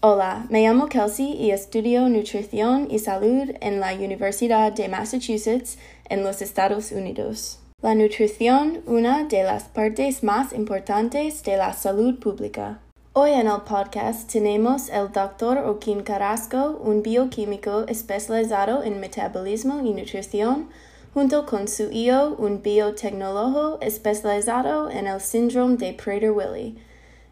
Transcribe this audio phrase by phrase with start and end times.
[0.00, 5.76] Hola, me llamo Kelsey y estudio nutrición y salud en la Universidad de Massachusetts
[6.08, 7.58] en los Estados Unidos.
[7.82, 12.78] La nutrición, una de las partes más importantes de la salud pública.
[13.12, 15.64] Hoy en el podcast tenemos el Dr.
[15.64, 20.68] Joaquín Carrasco, un bioquímico especializado en metabolismo y nutrición,
[21.12, 26.76] junto con su hijo, un biotecnólogo especializado en el síndrome de Prader-Willi.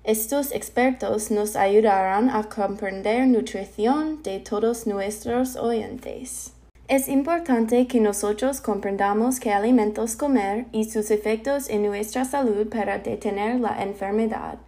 [0.06, 6.52] Estos expertos nos ayudarán a comprender nutrición de todos nuestros oyentes.
[6.86, 12.98] Es importante que nosotros comprendamos qué alimentos comer y sus efectos en nuestra salud para
[12.98, 14.58] detener la enfermedad.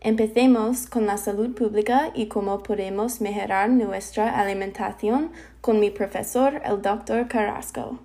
[0.00, 6.80] Empecemos con la salud pública y cómo podemos mejorar nuestra alimentación con mi profesor, el
[6.80, 7.28] Dr.
[7.28, 7.98] Carrasco.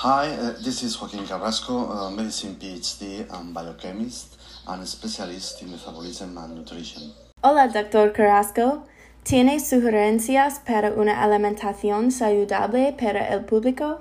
[0.00, 6.38] Hi, uh, this is Joaquin Carrasco, uh, medicine PhD and biochemist and specialist in metabolism
[6.38, 7.12] and nutrition.
[7.42, 8.12] Hola, Dr.
[8.12, 8.84] Carrasco.
[9.24, 13.98] ¿Tiene sugerencias para una alimentación saludable para el público?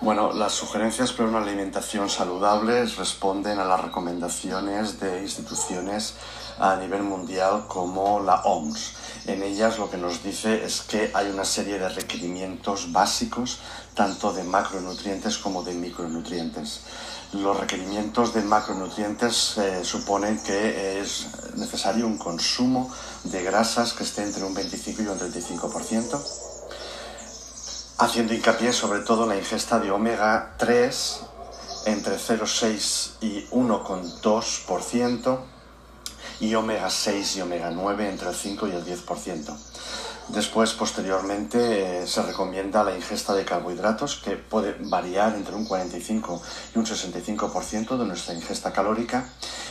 [0.00, 6.14] Bueno, las sugerencias para una alimentación saludable responden a las recomendaciones de instituciones
[6.58, 8.92] a nivel mundial como la OMS.
[9.26, 13.58] En ellas lo que nos dice es que hay una serie de requerimientos básicos,
[13.94, 16.80] tanto de macronutrientes como de micronutrientes.
[17.32, 22.92] Los requerimientos de macronutrientes eh, suponen que es necesario un consumo
[23.24, 26.20] de grasas que esté entre un 25 y un 35%,
[27.98, 31.20] haciendo hincapié sobre todo en la ingesta de omega 3
[31.86, 35.38] entre 0,6 y 1,2%,
[36.40, 39.56] y omega 6 y omega 9 entre el 5 y el 10%.
[40.28, 46.40] Después, posteriormente, eh, se recomienda la ingesta de carbohidratos, que puede variar entre un 45
[46.74, 49.28] y un 65% de nuestra ingesta calórica.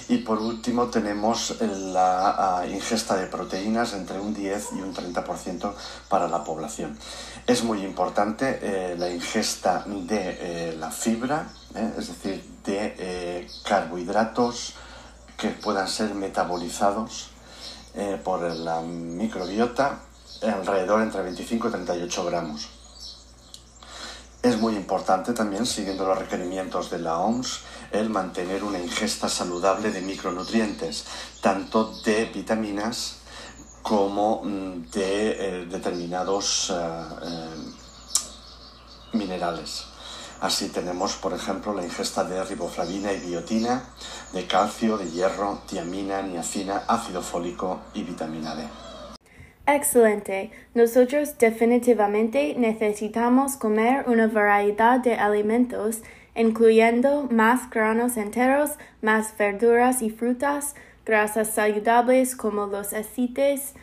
[0.09, 5.73] Y por último, tenemos la ah, ingesta de proteínas entre un 10 y un 30%
[6.07, 6.99] para la población.
[7.47, 11.47] Es muy importante eh, la ingesta de eh, la fibra,
[11.97, 14.75] es decir, de carbohidratos,
[15.37, 17.29] que puedan ser metabolizados
[17.95, 19.99] eh, por la microbiota
[20.41, 22.69] alrededor entre 25 y 38 gramos.
[24.41, 27.61] Es muy importante también, siguiendo los requerimientos de la OMS,
[27.91, 31.05] el mantener una ingesta saludable de micronutrientes,
[31.39, 33.19] tanto de vitaminas
[33.83, 37.55] como mm, de eh, determinados eh,
[39.13, 39.85] minerales.
[40.43, 43.81] Así tenemos, por ejemplo, la ingesta de riboflavina y biotina,
[44.33, 48.65] de calcio, de hierro, tiamina, niacina, ácido fólico y vitamina D.
[49.67, 50.51] Excelente.
[50.73, 56.01] Nosotros definitivamente necesitamos comer una variedad de alimentos,
[56.35, 58.71] incluyendo más granos enteros,
[59.01, 60.75] más verduras y frutas,
[61.05, 63.75] grasas saludables como los aceites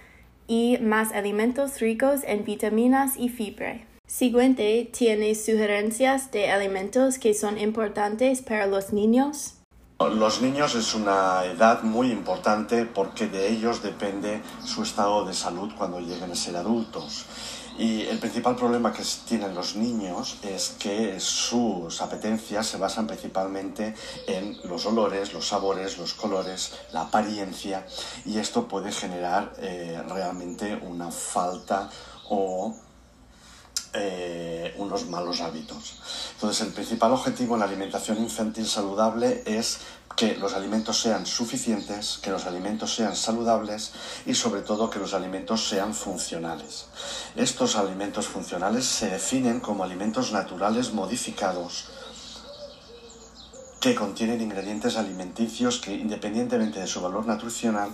[0.46, 3.80] y más alimentos ricos en vitaminas y fibra.
[4.10, 9.54] Siguiente, ¿tiene sugerencias de alimentos que son importantes para los niños?
[10.00, 15.70] Los niños es una edad muy importante porque de ellos depende su estado de salud
[15.78, 17.24] cuando lleguen a ser adultos.
[17.78, 23.94] Y el principal problema que tienen los niños es que sus apetencias se basan principalmente
[24.26, 27.86] en los olores, los sabores, los colores, la apariencia
[28.26, 31.88] y esto puede generar eh, realmente una falta
[32.28, 32.74] o
[33.92, 35.96] eh, unos malos hábitos.
[36.34, 39.80] Entonces, el principal objetivo en la alimentación infantil saludable es
[40.16, 43.92] que los alimentos sean suficientes, que los alimentos sean saludables
[44.26, 46.86] y sobre todo que los alimentos sean funcionales.
[47.36, 51.86] Estos alimentos funcionales se definen como alimentos naturales modificados
[53.80, 57.90] que contienen ingredientes alimenticios que, independientemente de su valor nutricional,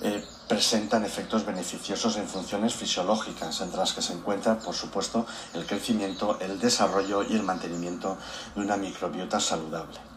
[0.00, 5.66] eh, presentan efectos beneficiosos en funciones fisiológicas, entre las que se encuentra, por supuesto, el
[5.66, 8.16] crecimiento, el desarrollo y el mantenimiento
[8.54, 10.13] de una microbiota saludable.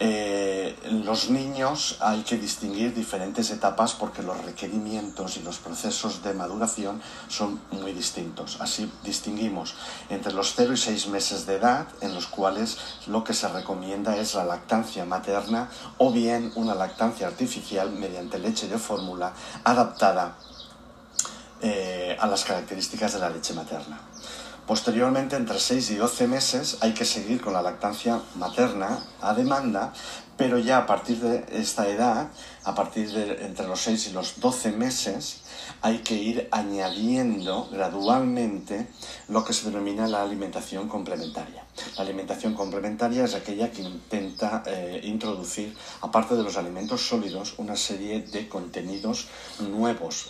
[0.00, 6.34] Eh, los niños hay que distinguir diferentes etapas porque los requerimientos y los procesos de
[6.34, 8.58] maduración son muy distintos.
[8.60, 9.74] Así distinguimos
[10.10, 14.16] entre los 0 y 6 meses de edad en los cuales lo que se recomienda
[14.16, 15.68] es la lactancia materna
[15.98, 20.36] o bien una lactancia artificial mediante leche de fórmula adaptada
[21.60, 24.00] eh, a las características de la leche materna.
[24.66, 29.92] Posteriormente, entre 6 y 12 meses, hay que seguir con la lactancia materna a demanda,
[30.36, 32.28] pero ya a partir de esta edad,
[32.64, 35.42] a partir de entre los 6 y los 12 meses,
[35.82, 38.86] hay que ir añadiendo gradualmente
[39.28, 41.64] lo que se denomina la alimentación complementaria.
[41.96, 47.76] La alimentación complementaria es aquella que intenta eh, introducir, aparte de los alimentos sólidos, una
[47.76, 49.26] serie de contenidos
[49.58, 50.28] nuevos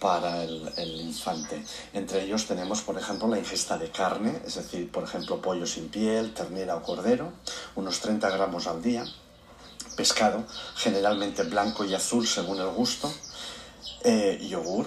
[0.00, 1.64] para el, infante.
[1.92, 5.88] Entre ellos tenemos, por ejemplo, la ingesta de carne, es decir, por ejemplo, pollo sin
[5.88, 7.32] piel, ternera o cordero,
[7.74, 9.04] unos 30 gramos al día,
[9.96, 10.44] pescado,
[10.76, 13.12] generalmente blanco y azul según el gusto,
[14.04, 14.86] eh, yogur,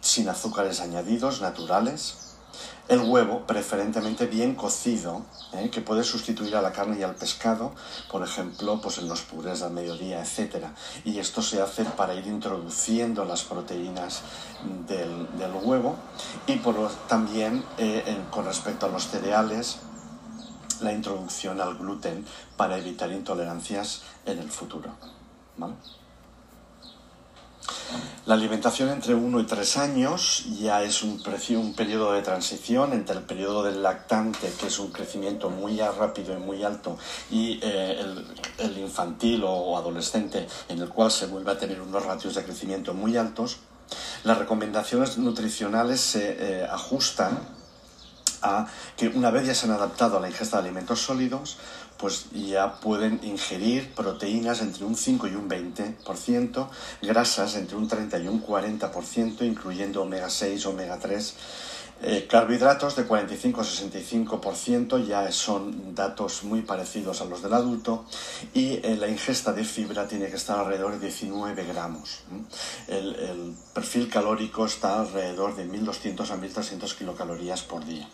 [0.00, 2.27] sin azúcares añadidos, naturales,
[2.88, 5.68] el huevo, preferentemente bien cocido, ¿eh?
[5.70, 7.72] que puede sustituir a la carne y al pescado,
[8.10, 10.66] por ejemplo, pues en los purés al mediodía, etc.
[11.04, 14.22] Y esto se hace para ir introduciendo las proteínas
[14.86, 15.28] del,
[15.62, 15.96] huevo
[16.46, 19.78] y por, también eh, con respecto a los cereales,
[20.80, 22.24] la introducción al gluten
[22.56, 24.90] para evitar intolerancias en el futuro.
[28.28, 31.18] La alimentación entre 1 y 3 años ya es un,
[31.56, 36.34] un periodo de transición entre el periodo del lactante, que es un crecimiento muy rápido
[36.34, 36.98] y muy alto,
[37.30, 37.98] y eh,
[38.58, 42.92] el, infantil o adolescente, en el cual se vuelve a tener unos ratios de crecimiento
[42.92, 43.60] muy altos.
[44.24, 47.38] Las recomendaciones nutricionales se eh, ajustan
[48.42, 48.66] a
[48.98, 51.56] que una vez ya se han adaptado a la ingesta de alimentos sólidos,
[51.98, 56.68] pues ya pueden ingerir proteínas entre un 5 y un 20%,
[57.02, 61.34] grasas entre un 30 y un 40%, incluyendo omega 6, omega 3,
[62.00, 68.04] eh, carbohidratos de 45 a 65% ya son datos muy parecidos a los del adulto
[68.54, 72.20] y eh, la ingesta de fibra tiene que estar alrededor de 19 gramos.
[72.86, 78.08] El, el perfil calórico está alrededor de 1200 a 1300 kilocalorías por día.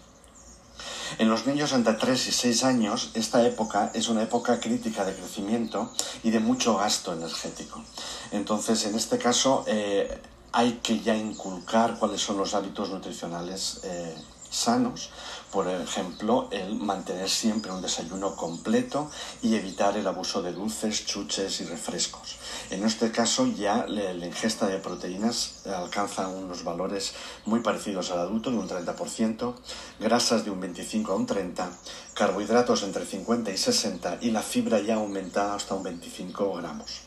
[1.19, 5.15] En los niños entre 3 y 6 años, esta época es una época crítica de
[5.15, 5.93] crecimiento
[6.23, 7.83] y de mucho gasto energético.
[8.31, 10.21] Entonces, en este caso, eh,
[10.53, 14.15] hay que ya inculcar cuáles son los hábitos nutricionales eh,
[14.51, 15.11] sanos
[15.55, 19.09] por ejemplo, el mantener siempre un desayuno completo
[19.41, 22.39] y evitar el abuso de dulces, chuches y refrescos.
[22.71, 27.15] En este caso ya la ingesta de proteínas alcanza unos valores
[27.47, 29.55] muy parecidos al adulto, de un 30%,
[30.01, 31.71] grasas de un 25 a un 30,
[32.15, 37.03] carbohidratos entre 50 y 60 y la fibra ya aumenta hasta un 25 gramos.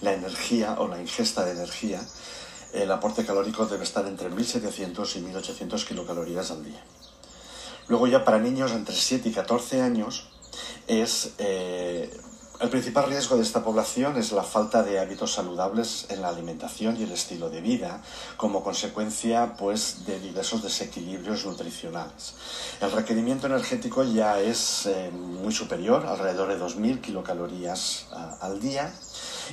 [0.00, 2.00] La energía o la ingesta de energía
[2.72, 6.82] el aporte calórico debe estar entre 1700 y 1800 kilocalorías al día.
[7.88, 10.28] Luego ya para niños entre 7 y 14 años
[10.86, 11.34] es...
[11.38, 12.10] Eh,
[12.62, 16.96] el principal riesgo de esta población es la falta de hábitos saludables en la alimentación
[16.96, 18.00] y el estilo de vida,
[18.36, 22.34] como consecuencia pues, de diversos desequilibrios nutricionales.
[22.80, 28.06] El requerimiento energético ya es eh, muy superior, alrededor de 2.000 kilocalorías
[28.40, 28.92] al día,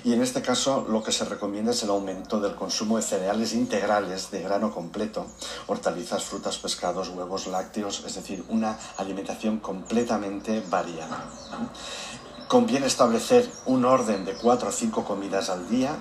[0.04, 3.54] y en este caso lo que se recomienda es el aumento del consumo de cereales
[3.54, 5.26] integrales de grano completo,
[5.66, 11.26] hortalizas, frutas, pescados, huevos, lácteos, es decir, una alimentación completamente variada.
[12.50, 15.96] Conviene establecer un orden de 4 o 5 comidas al día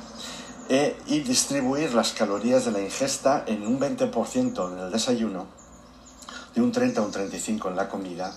[0.69, 5.47] e, y distribuir las calorías de la ingesta en un 20% en el desayuno,
[6.55, 8.35] de un 30 a un 35 en la comida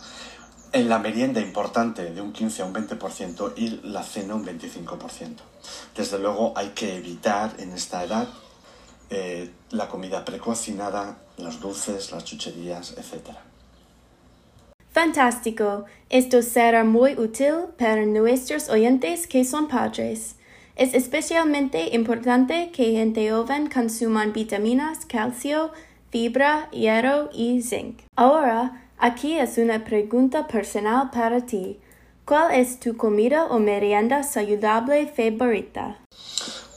[0.73, 5.37] en la merienda importante de un 15 a un 20% y la cena un 25%.
[5.95, 8.27] Desde luego hay que evitar en esta edad
[9.09, 13.50] eh, la comida precocinada, los dulces, las chucherías, etc.
[14.91, 15.85] Fantástico.
[16.09, 20.35] Esto será muy útil para nuestros oyentes que son padres.
[20.75, 25.71] Es especialmente importante que gente joven consuman vitaminas, calcio,
[26.09, 27.99] fibra, hierro y zinc.
[28.15, 31.79] Ahora, Aquí es una pregunta personal para ti.
[32.23, 35.97] ¿Cuál es tu comida o merienda saludable favorita?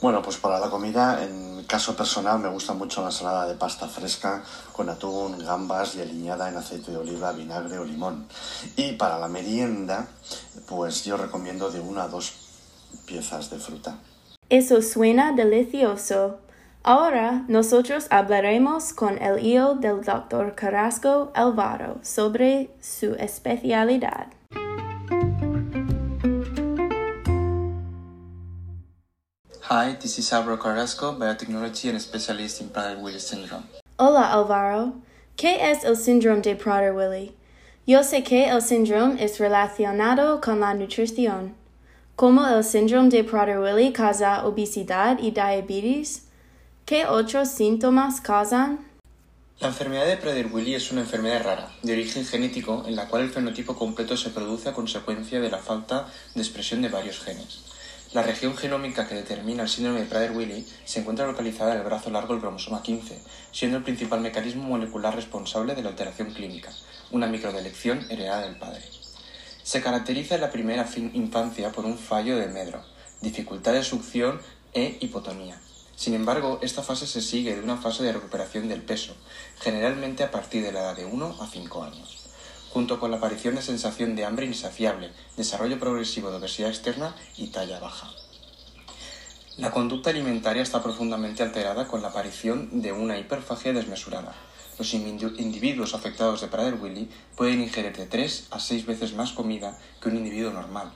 [0.01, 3.87] Bueno, pues para la comida, en caso personal, me gusta mucho la ensalada de pasta
[3.87, 8.27] fresca con atún, gambas y aliñada en aceite de oliva, vinagre o limón.
[8.75, 10.07] Y para la merienda,
[10.67, 12.33] pues yo recomiendo de una a dos
[13.05, 13.97] piezas de fruta.
[14.49, 16.37] Eso suena delicioso.
[16.83, 20.53] Ahora nosotros hablaremos con el hijo del Dr.
[20.53, 24.27] Carrasco Alvaro sobre su especialidad.
[29.67, 33.63] Hi, this is Alvaro Carrasco, biotechnology and specialist in Prader-Willi syndrome.
[33.97, 34.93] Hola Alvaro,
[35.35, 37.31] ¿qué es el síndrome de Prader-Willi?
[37.87, 41.55] Yo sé que el síndrome es relacionado con la nutrición.
[42.15, 46.27] ¿Cómo el síndrome de Prader-Willi causa obesidad y diabetes?
[46.85, 48.85] ¿Qué otros síntomas causan?
[49.59, 53.31] La enfermedad de Prader-Willi es una enfermedad rara, de origen genético, en la cual el
[53.31, 56.05] fenotipo completo se produce a consecuencia de la falta
[56.35, 57.63] de expresión de varios genes.
[58.15, 62.09] La región genómica que determina el síndrome de Prader-Willi se encuentra localizada en el brazo
[62.09, 63.19] largo del cromosoma 15,
[63.51, 66.71] siendo el principal mecanismo molecular responsable de la alteración clínica,
[67.11, 68.83] una microdelección heredada del padre.
[69.63, 72.85] Se caracteriza en la primera infancia por un fallo de medro,
[73.19, 74.39] dificultad de succión
[74.73, 75.59] e hipotonía.
[75.97, 79.13] Sin embargo, esta fase se sigue de una fase de recuperación del peso,
[79.59, 82.14] generalmente a partir de la edad de 1 a 5 años,
[82.75, 87.47] junto con la aparición de sensación de hambre insaciable, desarrollo progresivo de obesidad externa y
[87.47, 88.09] talla baja.
[89.55, 94.35] La conducta alimentaria está profundamente alterada con la aparición de una hiperfagia desmesurada.
[94.77, 100.09] Los individuos afectados de Prader-Willi pueden ingerir de 3 a 6 veces más comida que
[100.09, 100.91] un individuo normal,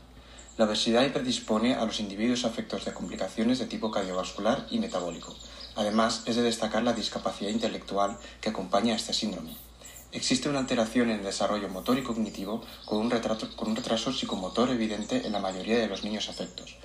[0.58, 5.34] la obesidad predispone a los individuos afectos de complicaciones de tipo cardiovascular y metabólico.
[5.78, 9.69] Además, es de destacar la discapacidad intelectual que acompaña a este síndrome.
[10.12, 14.72] Existe una alteración en el desarrollo motor y cognitivo con un, con un retraso psicomotor
[14.72, 16.78] evidente en la mayoría de los niños afectos.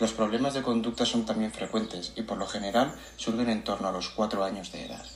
[0.00, 3.92] Los problemas de conducta son también frecuentes y por lo general surgen en torno a
[3.92, 5.06] los 4 años de edad.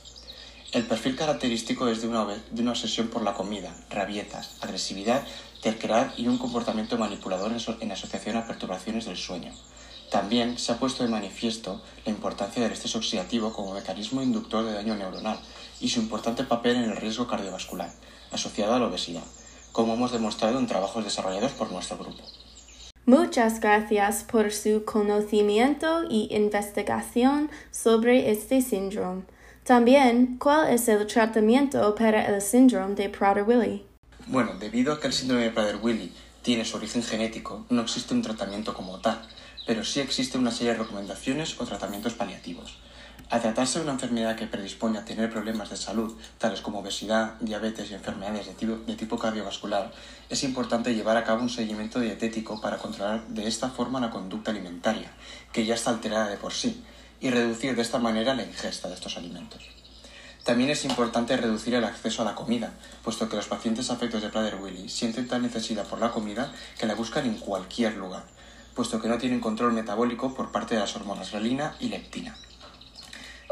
[0.71, 5.23] El perfil característico es de una obsesión por la comida, rabietas, agresividad
[5.61, 9.51] terquedad y un comportamiento manipulador en asociación a perturbaciones del sueño.
[10.09, 14.73] También se ha puesto de manifiesto la importancia del estrés oxidativo como mecanismo inductor de
[14.73, 15.39] daño neuronal
[15.79, 17.91] y su importante papel en el riesgo cardiovascular,
[18.31, 19.23] asociado a la obesidad,
[19.71, 22.23] como hemos demostrado en trabajos desarrollados por nuestro grupo.
[23.05, 29.23] Muchas gracias por su conocimiento y investigación sobre este síndrome.
[29.63, 33.83] También, ¿cuál es el tratamiento para el síndrome de Prader-Willi?
[34.27, 38.21] Bueno, debido a que el síndrome de Prader-Willi tiene su origen genético, no existe un
[38.21, 39.21] tratamiento como tal,
[39.65, 42.77] pero sí existe una serie de recomendaciones o tratamientos paliativos.
[43.29, 47.33] Al tratarse de una enfermedad que predispone a tener problemas de salud, tales como obesidad,
[47.41, 49.91] diabetes y enfermedades de tipo, cardiovascular,
[50.29, 54.51] es importante llevar a cabo un seguimiento dietético para controlar de esta forma la conducta
[54.51, 55.11] alimentaria,
[55.51, 56.81] que ya está alterada de por sí,
[57.19, 59.61] y reducir de esta manera la ingesta de estos alimentos.
[60.45, 62.71] También es importante reducir el acceso a la comida,
[63.03, 66.95] puesto que los pacientes afectos de Prader-Willi sienten tal necesidad por la comida que la
[66.95, 68.23] buscan en cualquier lugar,
[68.73, 72.37] puesto que no tienen control metabólico por parte de las hormonas relina y leptina.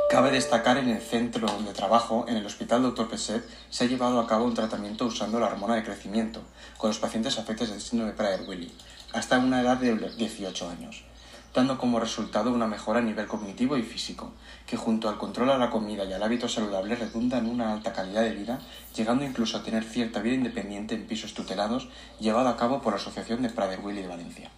[0.10, 3.10] Cabe destacar en el centro de trabajo, en el Hospital Dr.
[3.10, 6.42] Peset, se ha llevado a cabo un tratamiento usando la hormona de crecimiento
[6.78, 8.72] con los pacientes afectos del síndrome de Prader-Willi,
[9.14, 11.04] hasta una edad de 18 años
[11.56, 14.34] dando como resultado una mejora a nivel cognitivo y físico,
[14.68, 17.94] que junto al control a la comida y al hábito saludable redunda en una alta
[17.94, 18.60] calidad de vida,
[18.94, 21.88] llegando incluso a tener cierta vida independiente en pisos tutelados,
[22.20, 24.52] llevado a cabo por la Asociación de Prader-Willi de Valencia.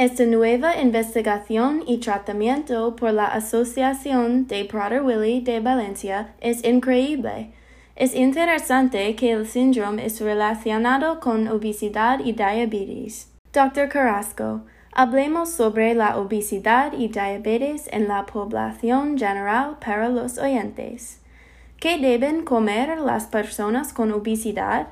[0.00, 7.50] Esta nueva investigación y tratamiento por la Asociación de Prader-Willi de Valencia es increíble.
[7.96, 13.30] Es interesante que el síndrome es relacionado con obesidad y diabetes.
[13.52, 13.90] Dr.
[13.90, 21.19] Carrasco, Hablemos sobre la obesidad y diabetes en la población general para los oyentes.
[21.80, 24.88] ¿Qué deben comer las personas con obesidad?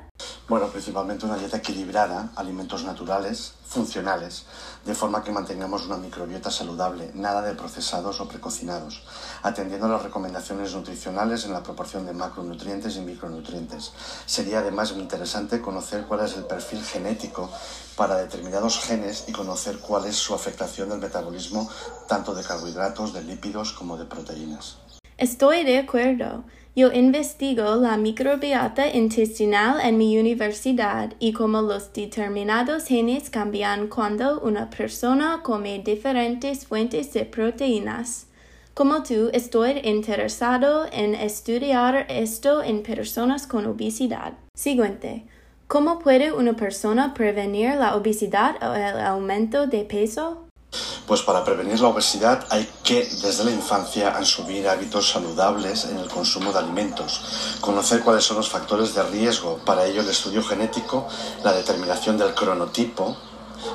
[0.47, 4.47] Bueno, principalmente una dieta equilibrada, alimentos naturales, funcionales,
[4.87, 9.03] de forma que mantengamos una microbiota saludable, nada de procesados o precocinados,
[9.43, 13.93] atendiendo a las recomendaciones nutricionales en la proporción de macronutrientes y micronutrientes.
[14.25, 17.51] Sería además muy interesante conocer cuál es el perfil genético
[17.95, 21.69] para determinados genes y conocer cuál es su afectación del metabolismo
[22.07, 24.79] tanto de carbohidratos, de lípidos como de proteínas.
[25.19, 26.45] Estoy de acuerdo.
[26.75, 34.39] Yo investigo la microbiota intestinal en mi universidad y cómo los determinados genes cambian cuando
[34.41, 38.27] una persona come diferentes fuentes de proteínas.
[38.75, 44.33] Como tú, estoy interesado en estudiar esto en personas con obesidad.
[44.55, 45.25] Siguiente.
[45.67, 50.48] ¿Cómo puede una persona prevenir la obesidad o el aumento de peso?
[51.09, 56.07] Pues para prevenir la obesidad hay que desde la infancia asumir hábitos saludables en el
[56.07, 61.07] consumo de alimentos, conocer cuáles son los factores de riesgo, para ello el estudio genético,
[61.43, 63.17] la determinación del cronotipo,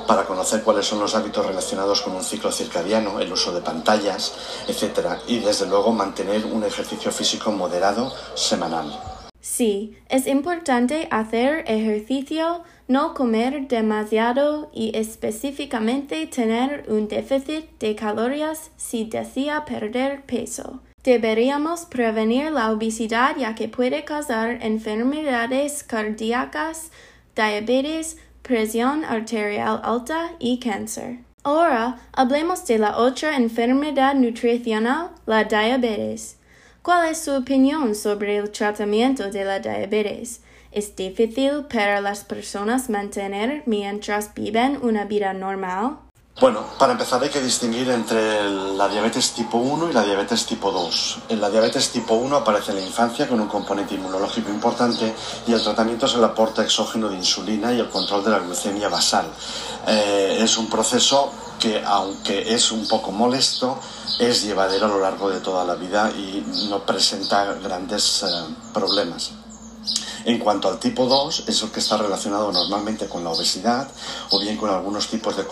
[0.07, 4.31] para conocer cuáles son los hábitos relacionados con un ciclo circadiano, el uso de pantallas,
[4.69, 5.19] etc.
[5.27, 8.97] Y desde luego mantener un ejercicio físico moderado semanal.
[9.41, 18.71] Sí, es importante hacer ejercicio, no comer demasiado y específicamente tener un déficit de calorías
[18.77, 20.81] si desea perder peso.
[21.03, 26.91] Deberíamos prevenir la obesidad ya que puede causar enfermedades cardíacas,
[27.35, 31.19] diabetes, presión arterial alta y cáncer.
[31.43, 36.37] Ahora hablemos de la otra enfermedad nutricional, la diabetes.
[36.81, 40.41] ¿Cuál es su opinión sobre el tratamiento de la diabetes?
[40.75, 45.99] ¿Es difícil para las personas mantener mientras viven una vida normal?
[46.41, 48.43] Bueno, para empezar hay que distinguir entre
[48.75, 51.19] la diabetes tipo 1 y la diabetes tipo 2.
[51.29, 55.15] En la diabetes tipo 1 aparece en la infancia con un componente inmunológico importante
[55.47, 58.89] y el tratamiento es el aporte exógeno de insulina y el control de la glucemia
[58.89, 59.27] basal.
[59.87, 63.79] Eh, es un proceso que, aunque es un poco molesto,
[64.19, 68.27] es llevadero a lo largo de toda la vida y no presenta grandes eh,
[68.73, 69.31] problemas.
[70.25, 73.87] En cuanto al tipo 2, es el que está relacionado normalmente con la obesidad
[74.31, 75.45] o bien con algunos tipos de,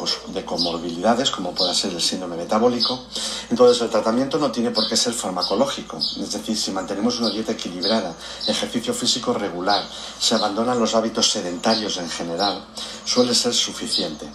[0.44, 3.04] comorbilidades, como pueda ser el síndrome metabólico.
[3.52, 6.00] Entonces, el tratamiento no tiene por qué ser farmacológico.
[6.00, 8.16] Es decir, si mantenemos una dieta equilibrada,
[8.48, 9.88] ejercicio físico regular,
[10.20, 12.66] se abandonan los hábitos sedentarios en general,
[13.06, 14.28] suele ser suficiente.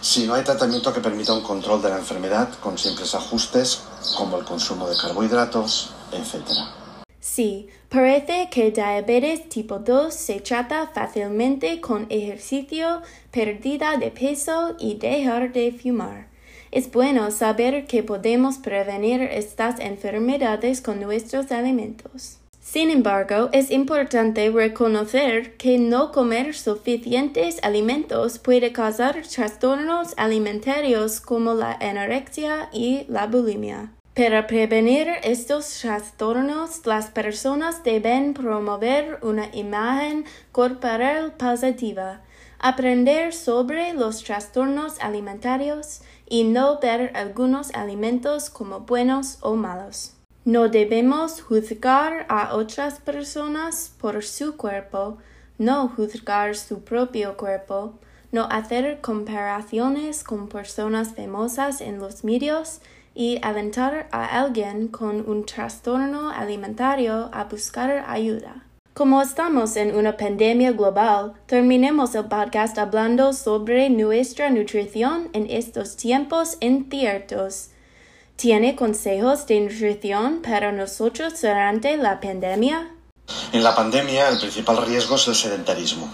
[0.00, 3.80] Si no hay tratamiento que permita un control de la enfermedad con simples ajustes,
[4.16, 6.79] como el consumo de carbohidratos, etc.
[7.20, 14.94] Sí, parece que diabetes tipo 2 se trata fácilmente con ejercicio, pérdida de peso y
[14.94, 16.28] dejar de fumar.
[16.70, 22.38] Es bueno saber que podemos prevenir estas enfermedades con nuestros alimentos.
[22.62, 31.54] Sin embargo, es importante reconocer que no comer suficientes alimentos puede causar trastornos alimentarios como
[31.54, 33.92] la anorexia y la bulimia.
[34.14, 42.20] Para prevenir estos trastornos, las personas deben promover una imagen corporal positiva,
[42.58, 50.14] aprender sobre los trastornos alimentarios y no ver algunos alimentos como buenos o malos.
[50.44, 55.18] No debemos juzgar a otras personas por su cuerpo,
[55.56, 57.94] no juzgar su propio cuerpo,
[58.32, 62.80] no hacer comparaciones con personas famosas en los medios
[63.14, 68.64] y alentar a alguien con un trastorno alimentario a buscar ayuda.
[68.94, 75.96] Como estamos en una pandemia global, terminemos el podcast hablando sobre nuestra nutrición en estos
[75.96, 77.68] tiempos inciertos.
[78.36, 82.90] ¿Tiene consejos de nutrición para nosotros durante la pandemia?
[83.52, 86.12] En la pandemia el principal riesgo es el sedentarismo.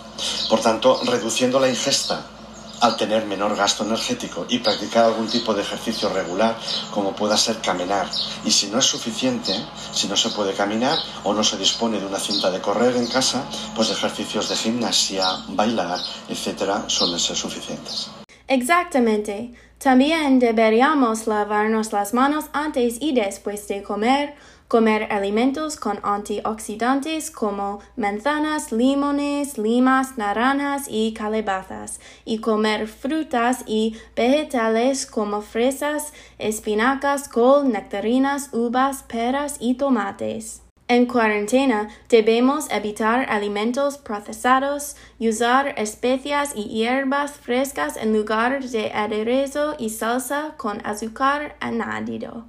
[0.50, 2.35] Por tanto, reduciendo la ingesta
[2.80, 6.56] al tener menor gasto energético y practicar algún tipo de ejercicio regular,
[6.90, 8.08] como pueda ser caminar.
[8.44, 9.52] Y si no es suficiente,
[9.92, 13.06] si no se puede caminar o no se dispone de una cinta de correr en
[13.06, 15.98] casa, pues ejercicios de gimnasia, bailar,
[16.28, 18.08] etcétera, suelen ser suficientes.
[18.48, 19.52] Exactamente.
[19.78, 24.34] También deberíamos lavarnos las manos antes y después de comer
[24.68, 32.00] Comer alimentos con antioxidantes como manzanas, limones, limas, naranjas y calabazas.
[32.24, 40.62] Y comer frutas y vegetales como fresas, espinacas, col, nectarinas, uvas, peras y tomates.
[40.88, 49.76] En cuarentena debemos evitar alimentos procesados usar especias y hierbas frescas en lugar de aderezo
[49.78, 52.46] y salsa con azúcar añadido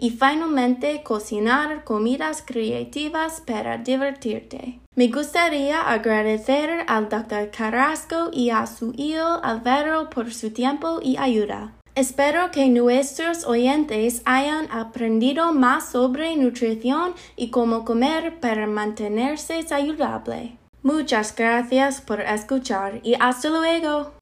[0.00, 4.80] y finalmente cocinar comidas creativas para divertirte.
[4.96, 7.50] Me gustaría agradecer al Dr.
[7.50, 11.74] Carrasco y a su hijo Alvaro por su tiempo y ayuda.
[11.94, 20.56] Espero que nuestros oyentes hayan aprendido más sobre nutrición y cómo comer para mantenerse saludable.
[20.82, 24.12] Muchas gracias por escuchar y hasta luego.